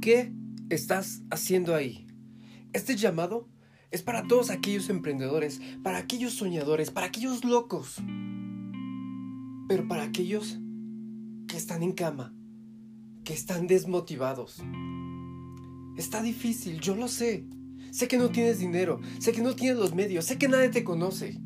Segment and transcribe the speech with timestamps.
[0.00, 0.32] ¿Qué
[0.70, 2.06] estás haciendo ahí?
[2.72, 3.50] Este llamado
[3.90, 7.96] es para todos aquellos emprendedores, para aquellos soñadores, para aquellos locos,
[9.68, 10.58] pero para aquellos
[11.46, 12.34] que están en cama,
[13.24, 14.62] que están desmotivados.
[15.98, 17.44] Está difícil, yo lo sé.
[17.90, 20.82] Sé que no tienes dinero, sé que no tienes los medios, sé que nadie te
[20.82, 21.38] conoce.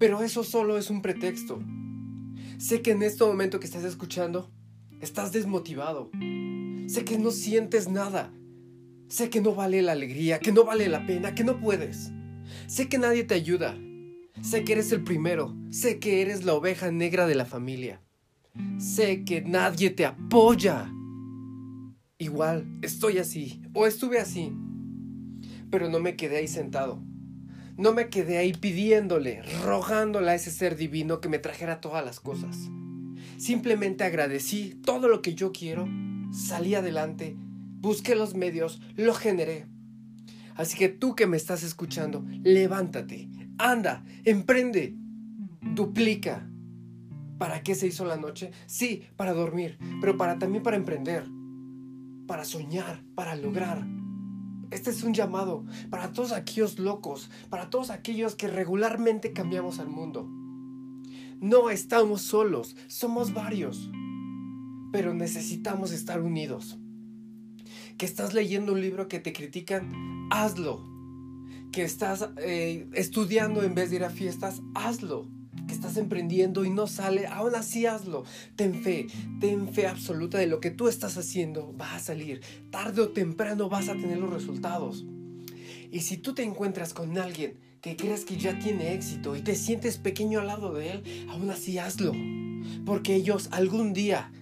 [0.00, 1.62] Pero eso solo es un pretexto.
[2.58, 4.50] Sé que en este momento que estás escuchando,
[5.00, 6.10] estás desmotivado.
[6.92, 8.30] Sé que no sientes nada.
[9.08, 12.12] Sé que no vale la alegría, que no vale la pena, que no puedes.
[12.66, 13.78] Sé que nadie te ayuda.
[14.42, 15.56] Sé que eres el primero.
[15.70, 18.02] Sé que eres la oveja negra de la familia.
[18.76, 20.92] Sé que nadie te apoya.
[22.18, 24.52] Igual, estoy así, o estuve así.
[25.70, 27.02] Pero no me quedé ahí sentado.
[27.78, 32.20] No me quedé ahí pidiéndole, rogándole a ese ser divino que me trajera todas las
[32.20, 32.68] cosas.
[33.38, 35.88] Simplemente agradecí todo lo que yo quiero,
[36.32, 37.36] salí adelante
[37.82, 39.66] busqué los medios, lo generé.
[40.54, 44.94] Así que tú que me estás escuchando, levántate, anda, emprende,
[45.60, 46.48] duplica.
[47.38, 48.52] ¿Para qué se hizo la noche?
[48.66, 51.26] Sí, para dormir, pero para también para emprender,
[52.28, 53.84] para soñar, para lograr.
[54.70, 59.88] Este es un llamado para todos aquellos locos, para todos aquellos que regularmente cambiamos al
[59.88, 60.28] mundo.
[61.40, 63.90] No estamos solos, somos varios,
[64.92, 66.78] pero necesitamos estar unidos
[68.02, 70.84] que estás leyendo un libro que te critican, hazlo.
[71.70, 75.28] Que estás eh, estudiando en vez de ir a fiestas, hazlo.
[75.68, 78.24] Que estás emprendiendo y no sale, aún así hazlo.
[78.56, 79.06] Ten fe,
[79.40, 82.40] ten fe absoluta de lo que tú estás haciendo va a salir.
[82.70, 85.04] Tarde o temprano vas a tener los resultados.
[85.92, 89.54] Y si tú te encuentras con alguien que crees que ya tiene éxito y te
[89.54, 92.12] sientes pequeño al lado de él, aún así hazlo.
[92.84, 94.32] Porque ellos algún día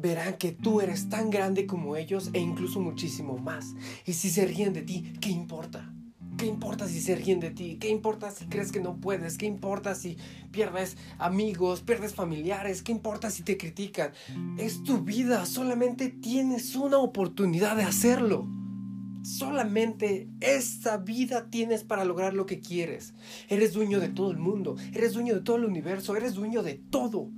[0.00, 3.74] verán que tú eres tan grande como ellos e incluso muchísimo más.
[4.06, 5.92] Y si se ríen de ti, ¿qué importa?
[6.38, 7.78] ¿Qué importa si se ríen de ti?
[7.80, 9.36] ¿Qué importa si crees que no puedes?
[9.36, 10.16] ¿Qué importa si
[10.52, 12.82] pierdes amigos, pierdes familiares?
[12.82, 14.12] ¿Qué importa si te critican?
[14.56, 18.46] Es tu vida, solamente tienes una oportunidad de hacerlo.
[19.22, 23.14] Solamente esta vida tienes para lograr lo que quieres.
[23.48, 26.74] Eres dueño de todo el mundo, eres dueño de todo el universo, eres dueño de
[26.74, 27.32] todo.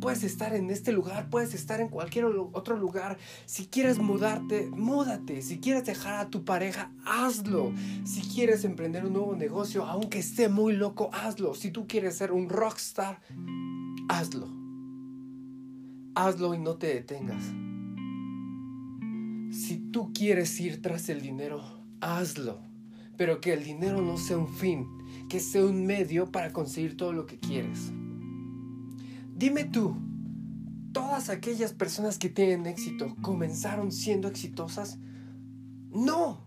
[0.00, 3.18] Puedes estar en este lugar, puedes estar en cualquier otro lugar.
[3.46, 5.42] Si quieres mudarte, múdate.
[5.42, 7.72] Si quieres dejar a tu pareja, hazlo.
[8.04, 11.54] Si quieres emprender un nuevo negocio, aunque esté muy loco, hazlo.
[11.54, 13.20] Si tú quieres ser un rockstar,
[14.08, 14.48] hazlo.
[16.14, 17.44] Hazlo y no te detengas.
[19.50, 21.62] Si tú quieres ir tras el dinero,
[22.00, 22.60] hazlo.
[23.16, 24.86] Pero que el dinero no sea un fin,
[25.28, 27.92] que sea un medio para conseguir todo lo que quieres.
[29.38, 29.94] Dime tú,
[30.92, 34.98] ¿todas aquellas personas que tienen éxito comenzaron siendo exitosas?
[35.92, 36.44] No,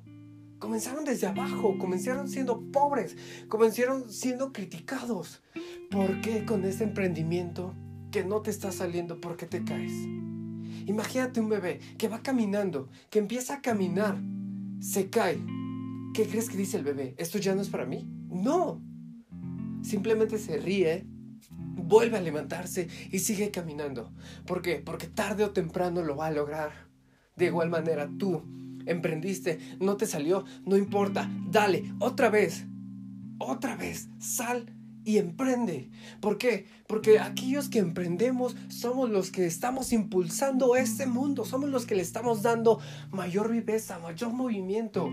[0.59, 3.15] comenzaron desde abajo, comenzaron siendo pobres,
[3.47, 5.41] comenzaron siendo criticados.
[5.89, 7.73] ¿Por qué con este emprendimiento
[8.11, 9.21] que no te está saliendo?
[9.21, 9.93] ¿Por qué te caes?
[10.85, 14.21] Imagínate un bebé que va caminando, que empieza a caminar,
[14.81, 15.39] se cae.
[16.13, 17.15] ¿Qué crees que dice el bebé?
[17.17, 18.05] ¿Esto ya no es para mí?
[18.27, 18.81] No.
[19.81, 21.07] Simplemente se ríe
[21.91, 24.13] vuelve a levantarse y sigue caminando.
[24.47, 24.75] ¿Por qué?
[24.77, 26.71] Porque tarde o temprano lo va a lograr.
[27.35, 28.41] De igual manera, tú
[28.85, 32.65] emprendiste, no te salió, no importa, dale, otra vez,
[33.37, 35.91] otra vez, sal y emprende.
[36.21, 36.65] ¿Por qué?
[36.87, 42.03] Porque aquellos que emprendemos somos los que estamos impulsando este mundo, somos los que le
[42.03, 45.09] estamos dando mayor viveza, mayor movimiento.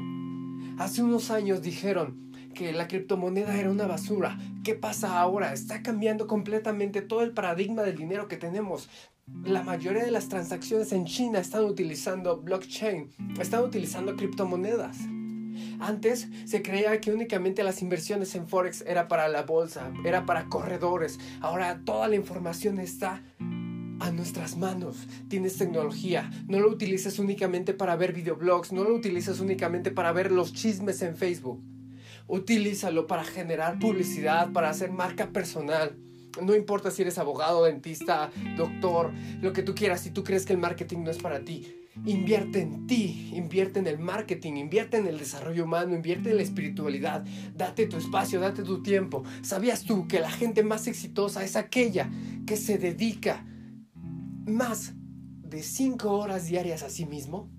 [0.79, 2.28] Hace unos años dijeron,
[2.59, 4.37] que la criptomoneda era una basura.
[4.65, 5.53] ¿Qué pasa ahora?
[5.53, 8.89] Está cambiando completamente todo el paradigma del dinero que tenemos.
[9.45, 13.11] La mayoría de las transacciones en China están utilizando blockchain,
[13.41, 14.99] están utilizando criptomonedas.
[15.79, 20.47] Antes se creía que únicamente las inversiones en Forex era para la bolsa, era para
[20.47, 21.21] corredores.
[21.41, 23.23] Ahora toda la información está
[24.01, 24.97] a nuestras manos.
[25.29, 26.29] Tienes tecnología.
[26.49, 31.03] No lo utilices únicamente para ver videoblogs, no lo utilices únicamente para ver los chismes
[31.03, 31.63] en Facebook.
[32.29, 35.97] Utilízalo para generar publicidad, para hacer marca personal.
[36.43, 40.53] No importa si eres abogado, dentista, doctor, lo que tú quieras, si tú crees que
[40.53, 45.07] el marketing no es para ti, invierte en ti, invierte en el marketing, invierte en
[45.07, 47.25] el desarrollo humano, invierte en la espiritualidad,
[47.57, 49.25] date tu espacio, date tu tiempo.
[49.43, 52.11] ¿Sabías tú que la gente más exitosa es aquella
[52.47, 53.45] que se dedica
[54.47, 54.93] más
[55.43, 57.51] de 5 horas diarias a sí mismo?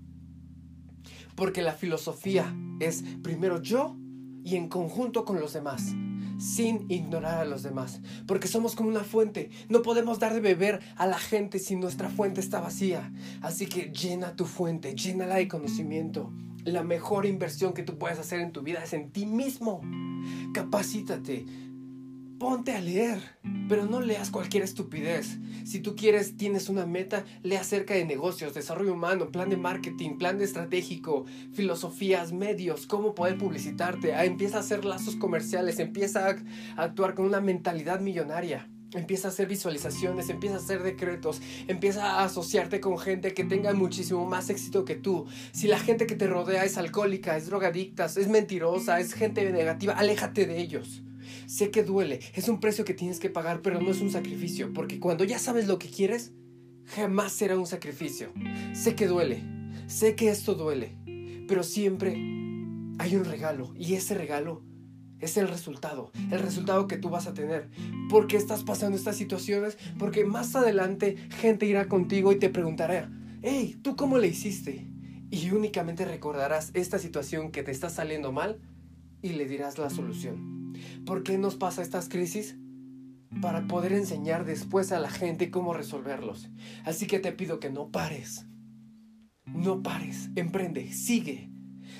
[1.34, 3.96] Porque la filosofía es primero yo
[4.44, 5.94] y en conjunto con los demás.
[6.38, 10.80] sin ignorar a los demás, porque somos como una fuente, no podemos dar de beber
[10.96, 15.48] a la gente si nuestra fuente está vacía, así que llena tu fuente, llénala de
[15.48, 16.32] conocimiento.
[16.64, 19.82] La mejor inversión que tú puedes hacer en tu vida es en ti mismo.
[20.54, 21.44] Capacítate,
[22.40, 23.20] ponte a leer,
[23.68, 25.36] pero no leas cualquier estupidez.
[25.66, 30.16] Si tú quieres, tienes una meta, lee acerca de negocios, desarrollo humano, plan de marketing,
[30.16, 34.14] plan de estratégico, filosofías, medios, cómo poder publicitarte.
[34.14, 38.70] Ah, empieza a hacer lazos comerciales, empieza a actuar con una mentalidad millonaria.
[38.94, 43.74] Empieza a hacer visualizaciones, empieza a hacer decretos, empieza a asociarte con gente que tenga
[43.74, 45.26] muchísimo más éxito que tú.
[45.52, 49.92] Si la gente que te rodea es alcohólica, es drogadicta, es mentirosa, es gente negativa,
[49.92, 51.02] aléjate de ellos.
[51.50, 54.72] Sé que duele, es un precio que tienes que pagar, pero no es un sacrificio,
[54.72, 56.30] porque cuando ya sabes lo que quieres,
[56.84, 58.32] jamás será un sacrificio.
[58.72, 59.42] Sé que duele,
[59.88, 60.96] sé que esto duele,
[61.48, 62.12] pero siempre
[63.00, 64.62] hay un regalo, y ese regalo
[65.18, 67.68] es el resultado, el resultado que tú vas a tener.
[68.08, 73.10] Porque estás pasando estas situaciones, porque más adelante gente irá contigo y te preguntará,
[73.42, 74.86] hey, ¿tú cómo le hiciste?
[75.32, 78.60] Y únicamente recordarás esta situación que te está saliendo mal
[79.20, 80.59] y le dirás la solución.
[81.04, 82.56] ¿Por qué nos pasa estas crisis?
[83.40, 86.48] Para poder enseñar después a la gente cómo resolverlos.
[86.84, 88.46] Así que te pido que no pares.
[89.46, 91.50] No pares, emprende, sigue.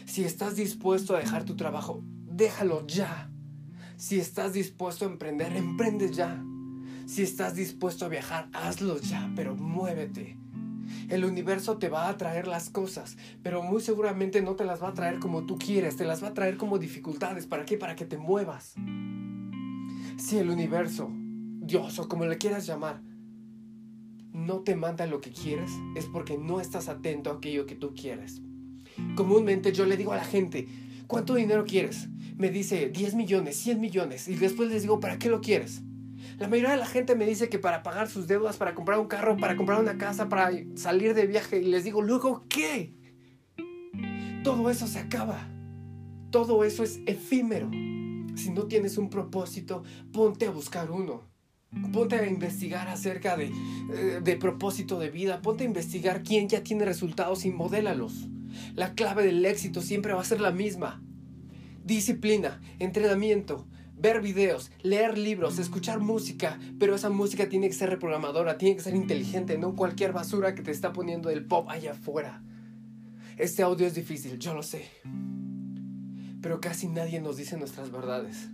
[0.06, 3.30] Si estás dispuesto a dejar tu trabajo, déjalo ya.
[3.96, 6.42] Si estás dispuesto a emprender, emprende ya.
[7.06, 10.38] Si estás dispuesto a viajar, hazlo ya, pero muévete.
[11.10, 14.90] El universo te va a traer las cosas, pero muy seguramente no te las va
[14.90, 17.48] a traer como tú quieres, te las va a traer como dificultades.
[17.48, 17.76] ¿Para qué?
[17.76, 18.74] Para que te muevas.
[20.16, 23.02] Si el universo, Dios o como le quieras llamar,
[24.32, 27.92] no te manda lo que quieres, es porque no estás atento a aquello que tú
[27.92, 28.40] quieres.
[29.16, 30.68] Comúnmente yo le digo a la gente,
[31.08, 32.08] ¿cuánto dinero quieres?
[32.36, 35.82] Me dice 10 millones, 100 millones, y después les digo, ¿para qué lo quieres?
[36.40, 39.08] La mayoría de la gente me dice que para pagar sus deudas, para comprar un
[39.08, 41.60] carro, para comprar una casa, para salir de viaje.
[41.60, 42.94] Y les digo, luego, ¿qué?
[44.42, 45.46] Todo eso se acaba.
[46.30, 47.70] Todo eso es efímero.
[48.36, 49.82] Si no tienes un propósito,
[50.14, 51.28] ponte a buscar uno.
[51.92, 53.52] Ponte a investigar acerca de,
[53.92, 55.42] eh, de propósito de vida.
[55.42, 58.30] Ponte a investigar quién ya tiene resultados y modélalos.
[58.74, 61.02] La clave del éxito siempre va a ser la misma.
[61.84, 63.68] Disciplina, entrenamiento,
[64.00, 68.82] ver videos, leer libros, escuchar música, pero esa música tiene que ser reprogramadora, tiene que
[68.82, 72.42] ser inteligente, no cualquier basura que te está poniendo el pop allá afuera.
[73.36, 74.88] Este audio es difícil, yo lo sé.
[76.40, 78.48] Pero casi nadie nos dice nuestras verdades.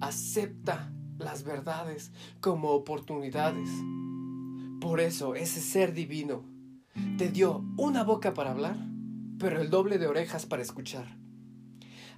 [0.00, 3.70] Acepta las verdades como oportunidades.
[4.82, 6.44] Por eso ese ser divino
[7.16, 8.76] te dio una boca para hablar,
[9.38, 11.16] pero el doble de orejas para escuchar.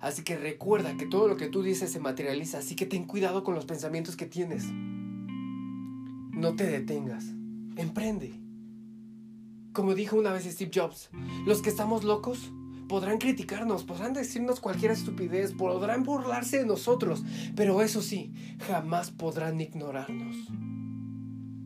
[0.01, 3.43] Así que recuerda que todo lo que tú dices se materializa, así que ten cuidado
[3.43, 4.65] con los pensamientos que tienes.
[6.33, 7.25] No te detengas,
[7.77, 8.33] emprende.
[9.73, 11.11] Como dijo una vez Steve Jobs,
[11.47, 12.53] los que estamos locos
[12.89, 17.25] podrán criticarnos, podrán decirnos cualquier estupidez, podrán burlarse de nosotros,
[17.55, 18.33] pero eso sí,
[18.67, 20.37] jamás podrán ignorarnos.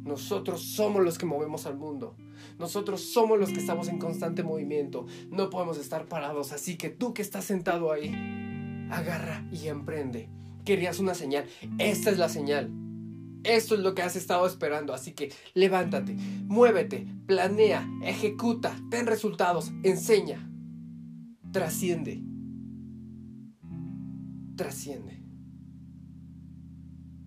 [0.04, 2.16] Nosotros somos los que movemos al mundo.
[2.58, 5.06] Nosotros somos los que estamos en constante movimiento.
[5.30, 6.52] No podemos estar parados.
[6.52, 8.12] Así que tú que estás sentado ahí,
[8.90, 10.28] agarra y emprende.
[10.64, 11.46] Querías una señal.
[11.78, 12.70] Esta es la señal.
[13.44, 14.94] Esto es lo que has estado esperando.
[14.94, 20.48] Así que levántate, muévete, planea, ejecuta, ten resultados, enseña.
[21.52, 22.22] Trasciende.
[24.56, 25.22] Trasciende.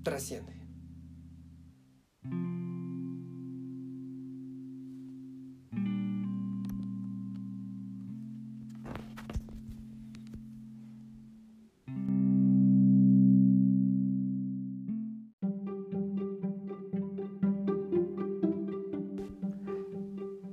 [0.04, 0.55] Trasciende.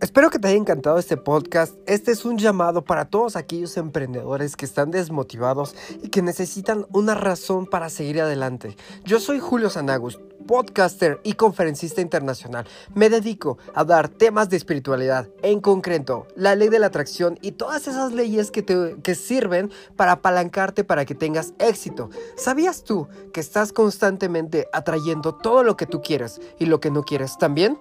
[0.02, 1.76] Espero que te haya encantado este podcast.
[1.86, 7.14] Este es un llamado para todos aquellos emprendedores que están desmotivados y que necesitan una
[7.14, 8.76] razón para seguir adelante.
[9.04, 10.18] Yo soy Julio Sanagus,
[10.48, 12.66] podcaster y conferencista internacional.
[12.96, 17.52] Me dedico a dar temas de espiritualidad, en concreto la ley de la atracción y
[17.52, 22.10] todas esas leyes que, te, que sirven para apalancarte para que tengas éxito.
[22.36, 27.04] ¿Sabías tú que estás constantemente atrayendo todo lo que tú quieres y lo que no
[27.04, 27.78] quieres también?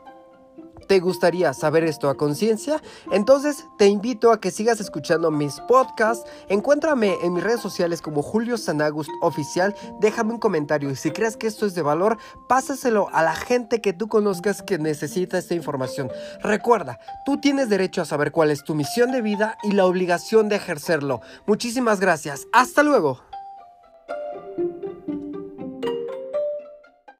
[0.91, 2.81] ¿Te gustaría saber esto a conciencia?
[3.13, 6.29] Entonces te invito a que sigas escuchando mis podcasts.
[6.49, 9.73] Encuéntrame en mis redes sociales como Julio Sanagust Oficial.
[10.01, 12.17] Déjame un comentario y si crees que esto es de valor,
[12.49, 16.11] pásaselo a la gente que tú conozcas que necesita esta información.
[16.43, 20.49] Recuerda, tú tienes derecho a saber cuál es tu misión de vida y la obligación
[20.49, 21.21] de ejercerlo.
[21.45, 22.47] Muchísimas gracias.
[22.51, 23.30] Hasta luego.